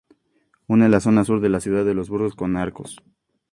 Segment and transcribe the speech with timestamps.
[0.77, 2.99] Une la zona sur de la ciudad de Burgos con Arcos.